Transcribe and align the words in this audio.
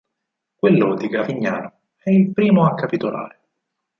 Quello 0.55 0.95
di 0.95 1.07
Gavignano 1.09 1.73
è 1.97 2.09
il 2.09 2.31
primo 2.31 2.65
a 2.65 2.73
capitolare. 2.73 3.39